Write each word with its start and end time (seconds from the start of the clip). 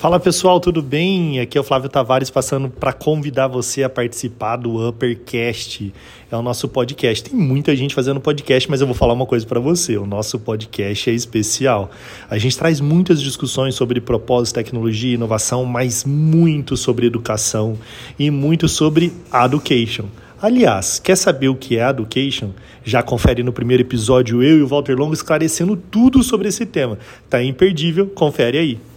Fala 0.00 0.18
pessoal, 0.18 0.58
tudo 0.58 0.80
bem? 0.80 1.40
Aqui 1.40 1.58
é 1.58 1.60
o 1.60 1.62
Flávio 1.62 1.90
Tavares 1.90 2.30
passando 2.30 2.70
para 2.70 2.90
convidar 2.90 3.48
você 3.48 3.82
a 3.82 3.88
participar 3.90 4.56
do 4.56 4.88
Uppercast. 4.88 5.92
É 6.32 6.34
o 6.34 6.40
nosso 6.40 6.66
podcast. 6.70 7.22
Tem 7.22 7.38
muita 7.38 7.76
gente 7.76 7.94
fazendo 7.94 8.18
podcast, 8.18 8.70
mas 8.70 8.80
eu 8.80 8.86
vou 8.86 8.96
falar 8.96 9.12
uma 9.12 9.26
coisa 9.26 9.44
para 9.46 9.60
você. 9.60 9.98
O 9.98 10.06
nosso 10.06 10.38
podcast 10.38 11.10
é 11.10 11.12
especial. 11.12 11.90
A 12.30 12.38
gente 12.38 12.56
traz 12.56 12.80
muitas 12.80 13.20
discussões 13.20 13.74
sobre 13.74 14.00
propósito, 14.00 14.54
tecnologia, 14.54 15.16
inovação, 15.16 15.66
mas 15.66 16.02
muito 16.02 16.78
sobre 16.78 17.06
educação 17.06 17.76
e 18.18 18.30
muito 18.30 18.70
sobre 18.70 19.12
education. 19.44 20.06
Aliás, 20.40 20.98
quer 20.98 21.16
saber 21.16 21.50
o 21.50 21.54
que 21.54 21.76
é 21.76 21.86
education? 21.86 22.52
Já 22.82 23.02
confere 23.02 23.42
no 23.42 23.52
primeiro 23.52 23.82
episódio 23.82 24.42
eu 24.42 24.60
e 24.60 24.62
o 24.62 24.66
Walter 24.66 24.96
Longo 24.96 25.12
esclarecendo 25.12 25.76
tudo 25.76 26.22
sobre 26.22 26.48
esse 26.48 26.64
tema. 26.64 26.98
Tá 27.28 27.44
imperdível, 27.44 28.06
confere 28.06 28.56
aí. 28.56 28.80